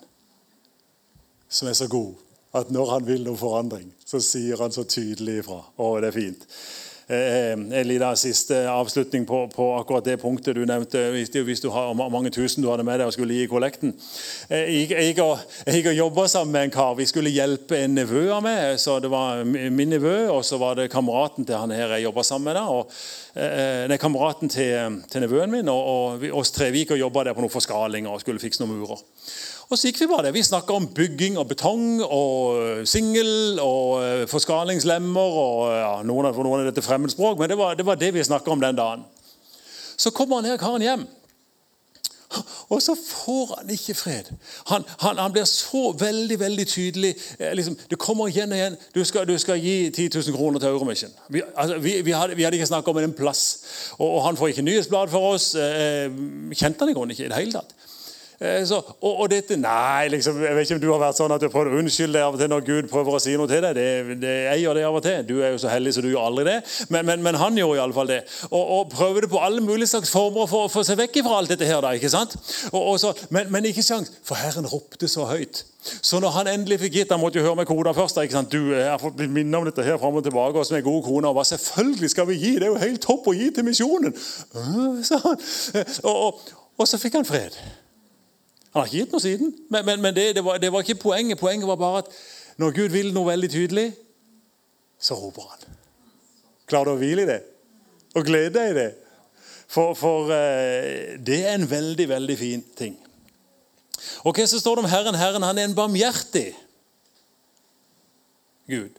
[1.50, 2.14] som er så god
[2.58, 5.60] at når han vil noe forandring, så sier han så tydelig ifra.
[5.78, 6.46] Å, det er fint.
[7.10, 11.00] Eh, en liten siste avslutning på, på, akkurat det punktet du nevnte.
[11.10, 13.96] Hvis, du har mange tusen du hadde med deg og skulle gi kollekten.
[14.46, 16.94] Eh, jeg, jeg, jeg, jeg jobba sammen med en kar.
[17.00, 18.78] Vi skulle hjelpe en nevø av meg.
[18.78, 22.28] så Det var min nevø, og så var det kameraten til han her jeg jobba
[22.30, 22.60] sammen med.
[22.60, 22.94] Da, og,
[23.90, 25.74] nei, er kameraten til, til nevøen min.
[25.74, 28.44] og, og vi, oss tre vi gikk og jobba der på noen forskalinger og skulle
[28.44, 29.02] fikse noen murer.
[29.70, 30.34] Og så gikk Vi bare det.
[30.34, 36.48] Vi snakka om bygging og betong og singel og eh, forskalingslemmer og ja, noen, for
[36.48, 39.06] noen av dette fremmedspråk, men det var det, var det vi snakka om den dagen.
[40.00, 41.06] Så kommer han her karen hjem.
[42.70, 44.28] Og så får han ikke fred.
[44.70, 47.16] Han, han, han blir så veldig veldig tydelig.
[47.40, 48.78] Eh, liksom, det kommer igjen og igjen.
[48.96, 51.14] Du skal, du skal gi 10 000 kroner til Euromission.
[51.30, 53.44] Vi, altså, vi, vi, hadde, vi hadde, ikke snakka om en plass.
[53.98, 55.54] Og, og, han får ikke nyhetsblad for oss.
[55.56, 56.10] Eh,
[56.54, 57.74] kjente han i grunnen ikke i det hele tatt.
[58.40, 61.34] Eh, så, og, og, dette Nei, liksom, jeg vet ikke om du har vært sånn
[61.36, 63.52] at du prøver å unnskylde deg av og til når Gud prøver å si noe
[63.52, 63.76] til deg.
[63.76, 65.26] Det, det, jeg gjør det av og til.
[65.28, 66.54] Du er jo så heldig så du gjør aldri det.
[66.88, 68.22] Men, men, men han gjorde iallfall det.
[68.48, 71.42] Og, og prøver det på alle mulige slags former for å få seg vekk fra
[71.42, 71.82] alt dette her.
[71.84, 72.38] da, ikke sant?
[72.72, 75.66] Og, så, men, men, ikke sjans, for Herren ropte så høyt.
[75.84, 78.16] Så når han endelig fikk gitt Han måtte jo høre med kona først.
[78.16, 78.56] Da, ikke sant?
[78.56, 80.56] Du, jeg har fått minne om dette her fram og tilbake.
[80.56, 82.56] Og som er god kone, og hva selvfølgelig skal vi gi?
[82.56, 84.16] Det er jo helt topp å gi til misjonen.
[85.10, 85.20] Så,
[86.08, 86.50] og, og,
[86.80, 87.60] og så fikk han fred.
[88.74, 89.52] Han har ikke gitt noe siden.
[89.74, 91.40] Men, men, men det, det, var, det, var, ikke poenget.
[91.40, 92.14] Poenget var bare at
[92.62, 93.88] når Gud vil noe veldig tydelig,
[95.00, 95.78] så roper han.
[96.70, 97.40] Klarer du å hvile i det?
[98.20, 98.90] Og glede deg i det?
[99.70, 102.98] For, for uh, det er en veldig, veldig fin ting.
[104.26, 105.18] Og hva så står det om Herren?
[105.18, 106.52] Herren han er en barmhjertig
[108.70, 108.98] Gud.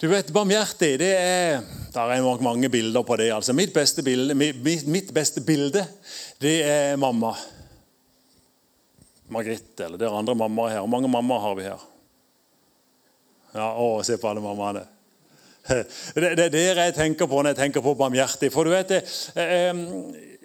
[0.00, 1.60] Du vet, Barmhjertig det er
[1.92, 3.30] Det er nok mange bilder på det.
[3.32, 3.52] altså.
[3.52, 5.86] Mitt beste bilde, mitt, mitt beste bilde
[6.40, 7.34] det er mamma.
[9.32, 10.82] Margrethe eller det er andre mammaer her.
[10.84, 11.86] Hvor mange mammaer har vi her?
[13.54, 14.84] Ja, å, Se på alle mammaene.
[16.14, 18.50] Det er det jeg tenker på når jeg tenker på barmhjertig.
[18.52, 18.98] For du vet det,
[19.40, 19.70] eh,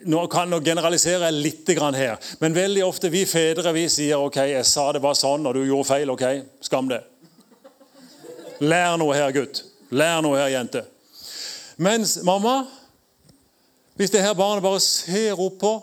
[0.07, 4.63] Nå kan jeg generalisere litt her, men veldig ofte vi fedre vi sier ok, jeg
[4.63, 6.09] sa det var sånn, og du gjorde feil.
[6.09, 6.23] ok,
[6.63, 7.01] Skam det.
[8.63, 9.65] Lær noe her, gutt.
[9.91, 10.85] Lær noe her, jente.
[11.79, 12.67] Mens mamma
[13.95, 15.73] Hvis det her barnet bare ser opp på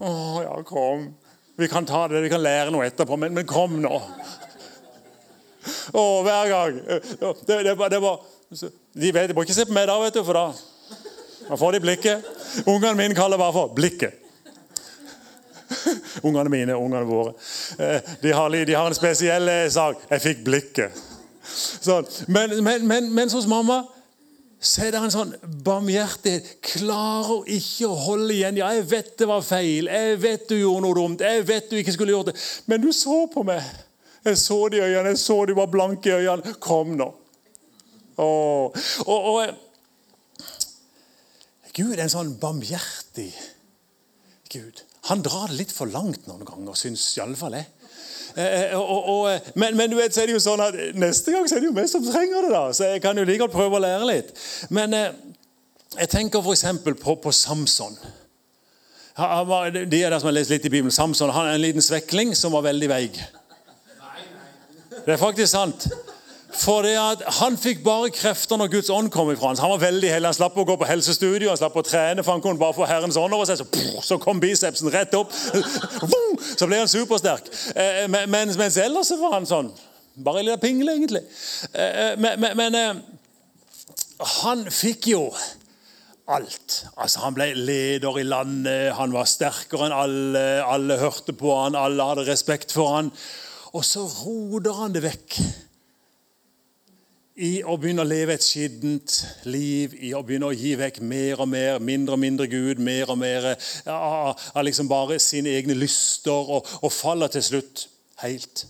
[0.00, 0.10] Å,
[0.44, 1.10] ja, kom.
[1.56, 4.00] Vi kan ta det, vi kan lære noe etterpå, men, men kom nå.
[5.94, 6.80] Og hver gang.
[6.84, 7.00] Det,
[7.46, 8.24] det, det var,
[8.94, 10.48] de vet, de må ikke se på meg da, vet du, for da,
[11.46, 12.28] da får de blikket.
[12.66, 14.20] Ungene mine kaller bare for blikket.
[16.24, 17.34] Ungene mine, ungene våre.
[17.78, 20.02] Eh, de har, de har en spesiell eh, sak.
[20.10, 21.02] 'Jeg fikk blikket'.
[21.44, 22.06] Sånn.
[22.26, 23.82] Men, men, men, mens hos mamma
[24.64, 25.32] så er det en sånn
[25.66, 26.46] barmhjertighet.
[26.64, 28.56] Klarer ikke å holde igjen.
[28.62, 29.90] Ja, jeg vet det var feil.
[29.92, 31.24] Jeg vet du gjorde noe dumt.
[31.24, 32.36] Jeg vet du ikke skulle gjort det.
[32.70, 33.60] Men du så på meg.
[34.24, 35.12] Jeg så de øynene.
[35.12, 36.56] Jeg så de var blanke i øynene.
[36.64, 37.10] Kom nå.
[38.16, 38.88] Åh.
[39.04, 39.36] Og, og,
[41.74, 43.32] Gud er en sånn barmhjertig
[44.54, 44.84] Gud.
[45.10, 47.66] Han drar det litt for langt noen ganger, syns iallfall jeg.
[48.36, 50.74] Eh, eh, og, og, eh, men, men, du vet, så er det jo sånn at
[50.98, 52.50] neste gang så er det jo vi som trenger det.
[52.50, 54.34] da, Så jeg kan jo like godt prøve å lære litt.
[54.74, 56.66] Men jeg tenker f.eks.
[57.02, 57.94] På, på Samson.
[59.14, 60.94] De er der som har lest litt i Bibelen.
[60.94, 63.20] Samson han er en liten svekling som var veldig veig.
[65.04, 65.86] Det er faktisk sant.
[66.54, 66.86] For
[67.40, 69.58] Han fikk bare krefter når Guds ånd kom ifra ham.
[69.58, 70.28] Han var veldig heldig.
[70.30, 72.86] Han slapp å gå på helsestudio, han slapp å trene, for han kunne bare få
[72.88, 73.58] Herrens ånd over seg.
[73.60, 75.34] Så, så kom bicepsen rett opp.
[76.58, 77.46] Så ble han supersterk.
[77.78, 79.68] Eh, mens, mens ellers var han sånn.
[80.22, 81.22] Bare en liten pingle, egentlig.
[81.72, 83.02] Eh, eh, men, men
[84.42, 85.28] han fikk jo
[86.30, 86.84] alt.
[86.96, 90.44] Altså, Han ble leder i landet, han var sterkere enn alle.
[90.64, 93.12] Alle hørte på han, alle hadde respekt for han.
[93.74, 95.38] Og så roder han det vekk
[97.34, 99.14] i å begynne å leve et skittent
[99.50, 103.10] liv, i å begynne å gi vekk mer og mer, mindre og mindre Gud, mer
[103.10, 103.48] og mer
[103.90, 107.88] av ja, liksom bare sine egne lyster, og, og faller til slutt
[108.22, 108.66] helt.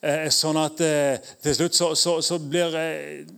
[0.00, 3.28] Eh, sånn at eh, til slutt så, så, så blir eh,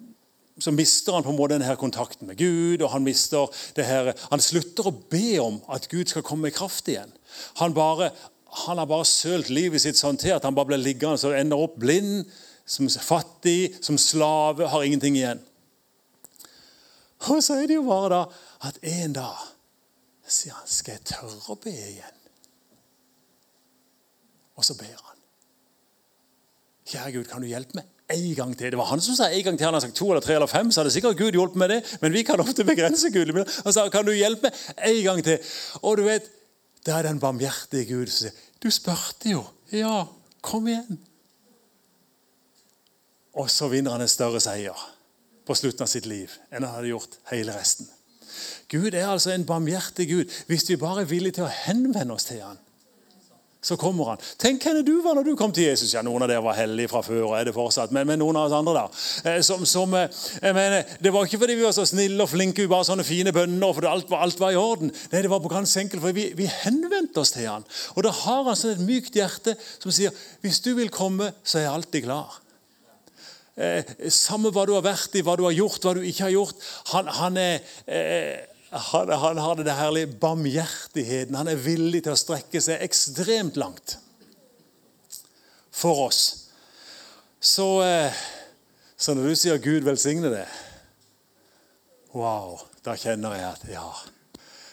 [0.62, 2.84] så mister han på en måte denne kontakten med Gud.
[2.84, 6.54] og Han mister det her, han slutter å be om at Gud skal komme med
[6.54, 7.10] kraft igjen.
[7.58, 8.12] Han, bare,
[8.68, 11.66] han har bare sølt livet sitt sånn til at han bare blir liggende og ender
[11.66, 12.28] opp blind
[12.66, 15.42] som fattig, som slave, har ingenting igjen.
[17.30, 18.22] Og så er det jo bare da
[18.68, 19.48] at en dag
[20.26, 22.18] sier han, skal jeg tørre å be igjen?
[24.58, 25.18] Og så ber han.
[26.92, 27.88] Kjære Gud, kan du hjelpe meg?
[28.12, 28.72] En gang til.
[28.74, 29.64] Det var han som sa en gang til.
[29.64, 31.78] Han har sagt to eller tre eller fem, så hadde sikkert Gud hjulpet med det.
[32.02, 33.32] Men vi kan ofte begrense Gud.
[33.32, 35.54] Han sa, kan du hjelpe meg en gang til?
[35.80, 36.28] Og du vet,
[36.84, 39.46] det er den barmhjertige Gud som sier, du spurte jo.
[39.74, 40.04] Ja,
[40.44, 41.00] kom igjen.
[43.38, 44.88] Og så vinner han en større seier
[45.46, 47.88] på slutten av sitt liv enn han hadde gjort hele resten.
[48.72, 50.36] Gud er altså en barmhjertig Gud.
[50.48, 52.60] Hvis vi bare er villige til å henvende oss til han,
[53.62, 54.22] så kommer han.
[54.42, 55.92] Tenk henne du var når du kom til Jesus.
[55.94, 58.40] Ja, Noen av dere var hellige fra før, og er det fortsatt, men, men noen
[58.40, 58.82] av oss andre da.
[59.30, 62.32] Eh, som, som, eh, jeg mener, det var ikke fordi vi var så snille og
[62.32, 64.90] flinke, vi bare sånne fine bønner, for alt var, alt var i orden.
[65.12, 67.68] Nei, det var på ganske enkelt, for vi, vi henvendte oss til han.
[67.94, 71.60] Og da har han sånn et mykt hjerte som sier hvis du vil komme, så
[71.60, 72.40] er jeg alltid klar
[73.56, 76.34] eh, Samme hva du har vært i, hva du har gjort, hva du ikke har
[76.34, 76.62] gjort.
[76.92, 78.44] Han, han, er, eh,
[78.90, 81.38] han, han har det herlige barmhjertigheten.
[81.38, 83.98] Han er villig til å strekke seg ekstremt langt
[85.72, 86.22] for oss.
[87.42, 88.22] Så, eh,
[88.96, 90.58] så når du sier 'Gud velsigne det',
[92.14, 93.88] wow, da kjenner jeg at ja.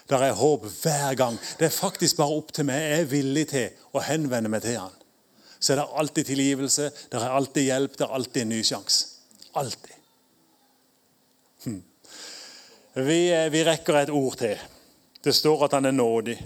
[0.09, 1.35] Der er håp hver gang.
[1.59, 2.81] Det er faktisk bare opp til meg.
[2.81, 4.95] Jeg er villig til å henvende meg til han
[5.59, 9.07] så er det alltid tilgivelse, det er alltid hjelp, det er alltid en ny sjanse.
[9.59, 9.95] Alltid.
[11.65, 11.81] Hm.
[12.93, 14.55] Vi, eh, vi, rekker et ord til.
[15.23, 16.37] Det står at han er nådig.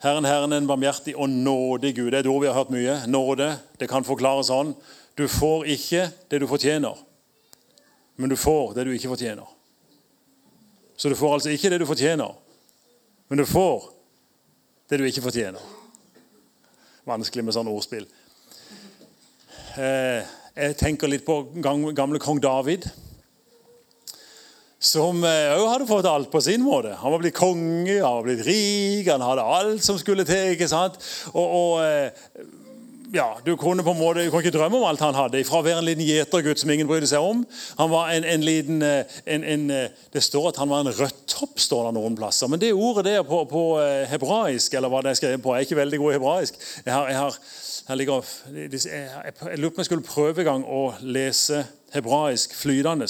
[0.00, 2.10] Herren, Herren er en barmhjertig og nådig Gud.
[2.10, 2.96] Det er et ord vi har hørt mye.
[3.06, 3.50] Nåde.
[3.76, 4.72] Det kan forklares sånn.
[5.18, 6.96] Du får ikke det du fortjener,
[8.16, 9.48] men du får det du ikke fortjener.
[10.96, 12.30] Så du får altså ikke det du fortjener,
[13.28, 13.90] men du får
[14.88, 15.77] det du ikke fortjener
[17.08, 18.06] vanskelig med sånne ordspill.
[19.78, 20.24] Eh,
[20.58, 22.88] jeg tenker litt på gamle kong David.
[24.78, 26.92] Som òg eh, hadde fått alt på sin måte.
[27.00, 30.54] Han var blitt konge, han var blitt rik, han hadde alt som skulle til.
[30.54, 31.00] ikke sant?
[31.32, 32.28] Og, og eh,
[33.12, 35.40] ja, Du kunne på en måte, du kunne ikke drømme om alt han hadde.
[35.48, 37.44] Fra å være en liten gjetergutt som ingen brydde seg om.
[37.78, 40.92] Han var en, en liten, eh, en, en, eh, Det står at han var en
[40.92, 42.50] rødtopp, står det noen plasser.
[42.52, 45.64] Men det ordet der på, på eh, hebraisk, eller hva det er skrevet på, er
[45.64, 46.60] ikke veldig god i hebraisk.
[46.84, 47.38] Jeg, har, jeg, har,
[47.88, 52.56] jeg, ligger, jeg, jeg lurer på om jeg skulle prøve en gang å lese hebraisk
[52.58, 53.08] flytende.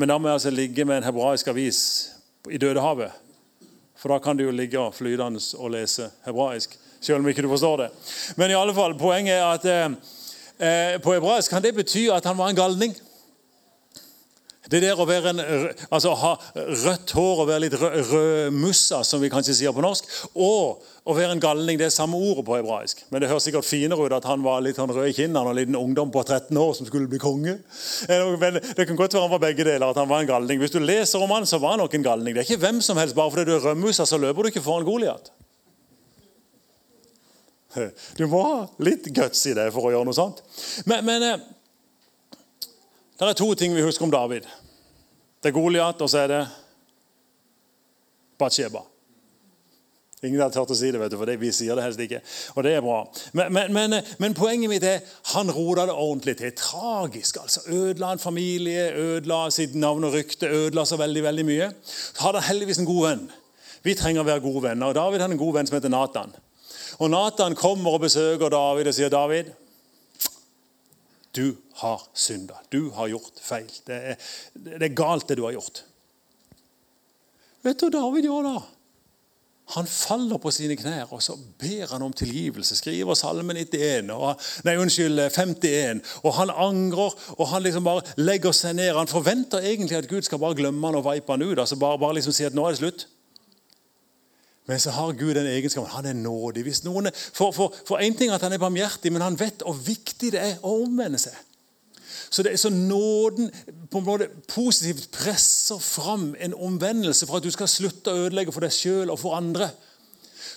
[0.00, 1.82] Men da må jeg altså ligge med en hebraisk avis
[2.48, 3.12] i Dødehavet.
[4.00, 7.84] For da kan du jo ligge flytende og lese hebraisk selv om ikke du forstår
[7.84, 7.88] det.
[8.36, 9.96] Men i alle fall, poenget er at eh,
[10.58, 12.94] eh, på hebraisk kan det bety at han var en galning.
[14.70, 15.40] Det der å en,
[15.90, 20.84] altså ha rødt hår og være litt rødmussa, som vi kanskje sier på norsk, og
[21.02, 23.02] å være en galning, det er samme ordet på hebraisk.
[23.10, 25.50] Men det høres sikkert finere ut at han var litt sånn rød i kinnene og
[25.50, 27.58] en liten ungdom på 13 år som skulle bli konge.
[28.38, 30.62] Men det kan godt være han var begge deler, at han var en galning.
[30.62, 32.36] Hvis du leser om han, så var han nok en galning.
[32.36, 33.18] Det er ikke hvem som helst.
[33.18, 35.34] Bare fordi du er rødmussa, så løper du ikke foran Goliat.
[38.18, 40.42] Du må ha litt guts i det for å gjøre noe sånt.
[40.90, 41.44] Men, men eh,
[43.18, 44.48] det er to ting vi husker om David.
[45.42, 46.40] Det er Goliat, og så er det
[48.38, 48.82] Batsheba.
[50.22, 52.20] Ingen har turt å si det, vet du, for vi sier det helst ikke.
[52.54, 53.00] Og det er bra.
[53.34, 55.00] Men, men, men, eh, men poenget mitt er
[55.32, 56.52] han rota det ordentlig til.
[56.60, 57.40] Tragisk.
[57.42, 57.64] altså.
[57.66, 61.72] Ødela en familie, ødela sitt navn og rykte, ødela så veldig veldig mye.
[61.88, 63.24] Så har han heldigvis en god venn.
[63.82, 64.92] Vi trenger å være gode venner.
[64.92, 66.34] og David har en god venn som heter Nathan.
[66.98, 69.52] Og Nathan kommer og besøker David og sier, 'David,
[71.36, 72.60] du har synda.
[72.72, 73.72] Du har gjort feil.
[73.86, 74.14] Det er,
[74.54, 75.84] det er galt, det du har gjort.'
[77.62, 78.60] Vet du hva David gjør da?
[79.72, 82.76] Han faller på sine knær og så ber han om tilgivelse.
[82.76, 86.02] Skriver salmen 91, og, nei, unnskyld, 51.
[86.26, 88.92] Og han angrer og han liksom bare legger seg ned.
[88.98, 91.58] Han forventer egentlig at Gud skal bare glemme han og vipe han ut.
[91.58, 93.06] altså Bare, bare liksom si at nå er det slutt.
[94.70, 95.90] Men så har Gud den egenskapen.
[95.90, 96.62] Han er nådig.
[96.62, 99.38] Hvis noen er, for, for, for en ting er at han er barmhjertig, men han
[99.38, 101.34] vet hvor viktig det er å omvende seg.
[102.32, 103.50] Så det så nåden
[103.90, 108.54] på en måte positivt presser fram en omvendelse for at du skal slutte å ødelegge
[108.54, 109.68] for deg sjøl og for andre.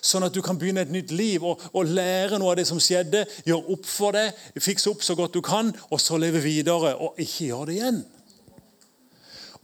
[0.05, 2.79] Sånn at du kan begynne et nytt liv og, og, lære noe av det som
[2.79, 3.25] skjedde.
[3.47, 4.29] Gjøre opp for det,
[4.61, 6.93] fikse opp så godt du kan, og så leve videre.
[6.95, 8.03] Og ikke gjøre det igjen.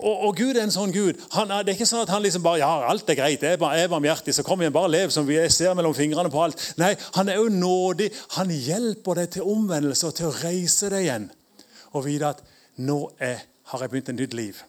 [0.02, 1.20] Og, og, Gud er en sånn Gud.
[1.36, 3.62] Han, det er ikke sånn at han liksom bare ja, alt er greit, jeg er,
[3.62, 6.66] bare, er barmhjertig, så kom igjen, bare lev som vi ser mellom fingrene på alt.
[6.82, 8.10] Nei, han er jo nådig.
[8.38, 11.30] Han hjelper deg til omvendelse og til å reise deg igjen
[11.92, 12.44] og vite at
[12.82, 14.60] nå er, har jeg begynt et nytt liv.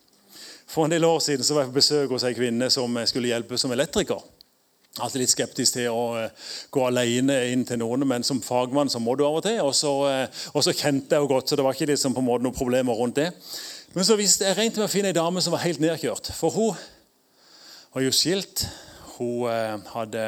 [0.73, 3.31] For en del år siden så var jeg på besøk hos ei kvinne som skulle
[3.31, 4.23] hjelpe som elektriker.
[5.01, 9.01] Alltid litt skeptisk til å uh, gå alene inn til noen, men som fagmann så
[9.01, 9.57] må du av og til.
[9.64, 12.21] Og så, uh, og så kjente jeg henne godt, så det var ikke liksom på
[12.21, 13.31] en måte noen problemer rundt det.
[13.92, 16.31] Men så visste jeg regnet med å finne ei dame som var helt nedkjørt.
[16.33, 16.76] For hun
[17.92, 18.64] var jo skilt.
[19.18, 20.22] Hun eh, hadde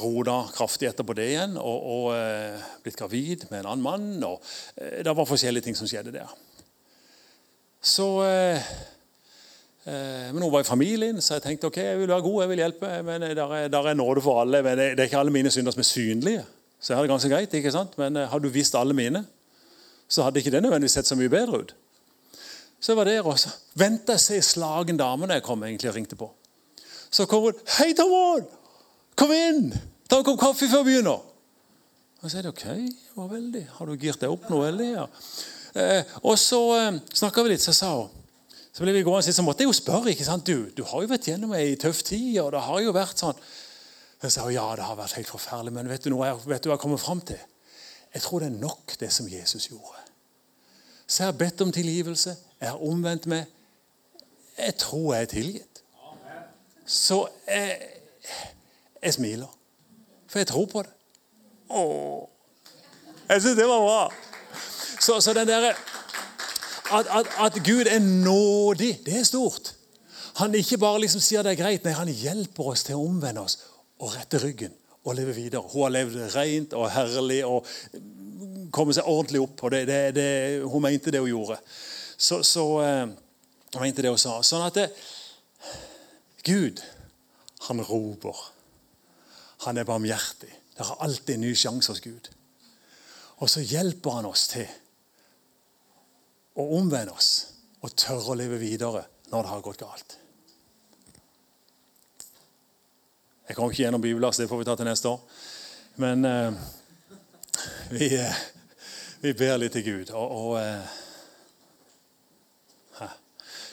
[0.00, 4.06] rota kraftig etterpå det igjen og, og eh, blitt gravid med en annen mann.
[4.24, 4.38] og
[4.80, 6.30] eh, Det var forskjellige ting som skjedde der.
[7.84, 8.70] Så, eh,
[9.84, 12.52] eh, men hun var i familien, så jeg tenkte ok, jeg vil være god, jeg
[12.54, 12.94] vil hjelpe.
[13.10, 14.62] Men der er, der er nåde for alle.
[14.64, 16.48] men Det er ikke alle mine synder som er synlige.
[16.80, 18.00] Så er det ganske greit, ikke sant?
[18.00, 19.26] Men eh, hadde du visst alle mine,
[20.08, 21.76] så hadde ikke det nødvendigvis sett så mye bedre ut.
[22.80, 23.52] Så jeg var der også.
[23.76, 26.30] Venta jeg se slagen dame når jeg kom egentlig og ringte på.
[27.10, 27.58] Så kom hun.
[27.76, 28.46] 'Hei, Tomon!
[29.16, 29.74] Kom inn!
[30.08, 31.20] Ta en kopp kaffe før vi begynner.
[32.20, 32.64] Og så er det ok.
[33.16, 33.66] var veldig.
[33.76, 34.62] Har du girt deg opp nå?
[34.64, 34.92] Eller?
[34.94, 35.06] Ja.
[35.74, 38.08] Eh, og så eh, snakka vi litt, så sa hun
[38.72, 40.10] Så ble vi gående, så måtte jeg jo spørre.
[40.10, 40.46] ikke sant?
[40.46, 43.38] Du, du har jo vært gjennom ei tøff tid, og det har jo vært sånn.
[44.22, 46.70] Så sa hun ja, det har vært helt forferdelig, men vet du noe vet du
[46.70, 47.40] hva jeg kommer fram til?
[48.14, 50.04] Jeg tror det er nok, det som Jesus gjorde.
[51.06, 52.36] Så jeg har bedt om tilgivelse.
[52.60, 53.44] Jeg har omvendt meg.
[54.58, 55.82] Jeg tror jeg er tilgitt.
[56.86, 57.78] Så jeg,
[59.02, 59.56] jeg smiler.
[60.28, 60.90] For jeg tror på det.
[61.70, 62.26] Åh.
[63.28, 64.02] Jeg syns det var bra.
[65.00, 65.74] Så, så den derre
[66.90, 69.74] at, at, at, Gud er nådig, det er stort.
[70.36, 73.44] Han ikke bare liksom sier det er greit, nei, han hjelper oss til å omvende
[73.44, 73.60] oss
[74.00, 75.62] og rette ryggen og leve videre.
[75.62, 77.66] Hun har levd rent og herlig og
[78.74, 79.62] kommet seg ordentlig opp.
[79.62, 80.28] og det, det, det,
[80.64, 81.60] Hun mente det hun gjorde.
[82.20, 83.08] Så, så uh,
[83.72, 84.36] hun mente det hun sa.
[84.44, 84.88] Sånn at det,
[86.44, 86.82] Gud,
[87.68, 88.36] han roper.
[89.64, 90.52] Han er barmhjertig.
[90.76, 92.30] Det er alltid en ny sjanse hos Gud.
[93.40, 94.68] Og så hjelper han oss til
[96.60, 97.30] å omvende oss
[97.80, 100.16] og tørre å leve videre når det har gått galt.
[103.48, 105.22] Jeg kommer ikke gjennom bibelvers, det får vi ta til neste år.
[106.00, 106.58] Men eh,
[107.90, 108.42] vi, eh,
[109.24, 110.12] vi, ber litt til Gud.
[110.14, 110.92] Og, og eh,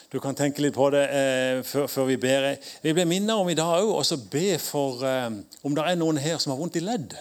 [0.08, 2.54] du kan tenke litt på det eh, før, før, vi ber.
[2.80, 5.26] Vi ble minnet om i dag òg å be for eh,
[5.60, 7.16] om det er noen her som har vondt i ledd.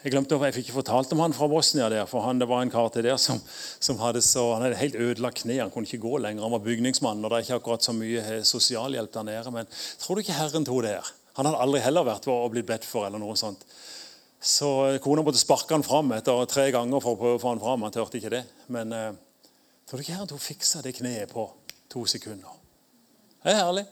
[0.00, 1.88] Jeg glemte, jeg fikk ikke fortalt om han fra Bosnia.
[1.92, 3.40] der, for han, Det var en kar til der som,
[3.80, 5.58] som hadde så, han hadde helt ødelagt kne.
[5.60, 6.42] Han kunne ikke gå lenger.
[6.42, 7.24] Han var bygningsmann.
[7.24, 9.52] og Det er ikke akkurat så mye eh, sosialhjelp der nede.
[9.52, 9.68] Men
[10.00, 11.10] tror du ikke Herren tok det her?
[11.36, 13.04] Han hadde aldri heller vært og blitt bedt for.
[13.08, 13.64] eller noe sånt.
[14.40, 17.52] Så eh, kona måtte sparke han fram etter tre ganger for å prøve å få
[17.52, 17.84] han fram.
[17.84, 18.44] Han turte ikke det.
[18.72, 19.12] Men eh,
[19.90, 21.48] Tror du ikke Herren tok fiksa det kneet på
[21.90, 22.52] to sekunder?
[23.42, 23.82] Det er herlig.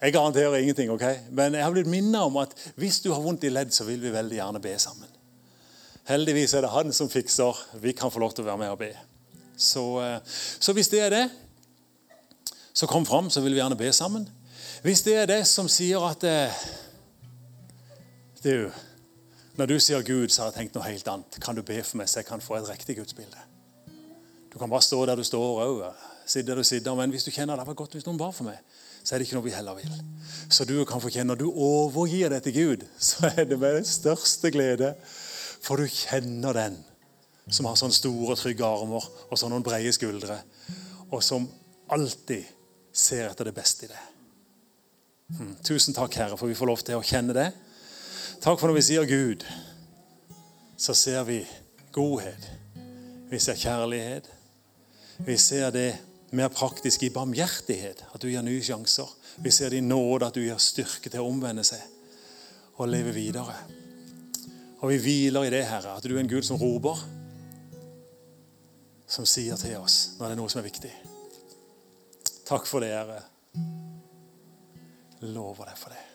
[0.00, 1.04] Jeg garanterer ingenting, ok?
[1.30, 4.02] men jeg har blitt minnet om at hvis du har vondt i ledd, så vil
[4.02, 5.12] vi veldig gjerne be sammen.
[6.08, 7.60] Heldigvis er det han som fikser.
[7.84, 8.90] Vi kan få lov til å være med og be.
[9.54, 10.18] Så, eh,
[10.58, 11.22] så hvis det er det,
[12.74, 14.26] så kom fram, så vil vi gjerne be sammen.
[14.82, 16.66] Hvis det er det som sier at eh,
[18.42, 18.72] Du,
[19.54, 21.38] når du sier Gud, så har jeg tenkt noe helt annet.
[21.38, 23.51] Kan du be for meg, så jeg kan få et riktig gudsbilde?
[24.52, 25.82] Du kan bare stå der du står òg.
[26.26, 26.94] Sitte der du sitter.
[26.94, 28.60] Men hvis du kjenner det var godt hvis noen ba for meg,
[29.02, 29.92] så er det ikke noe vi heller vil.
[30.52, 33.80] Så du kan få kjenne Når du overgir deg til Gud, så er det med
[33.80, 34.94] den største glede.
[35.62, 36.78] For du kjenner den
[37.50, 40.38] som har sånne store, trygge armer og sånne noen brede skuldre.
[41.10, 41.48] Og som
[41.92, 42.46] alltid
[42.92, 44.02] ser etter det beste i det.
[45.32, 45.54] Hmm.
[45.64, 47.48] Tusen takk, Herre, for vi får lov til å kjenne det.
[48.44, 49.46] Takk for når vi sier Gud,
[50.76, 51.40] så ser vi
[51.94, 52.48] godhet.
[53.30, 54.28] Vi ser kjærlighet.
[55.16, 55.90] Vi ser det
[56.32, 59.08] mer praktisk i barmhjertighet, at du gir nye sjanser.
[59.44, 61.82] Vi ser det i nåde, at du gir styrke til å omvende seg
[62.80, 63.54] og leve videre.
[64.80, 66.98] Og vi hviler i det, Herre, at du er en Gud som roper,
[69.06, 70.92] som sier til oss når det er noe som er viktig.
[72.48, 73.20] Takk for det, Herre.
[75.22, 76.11] Lover deg for det.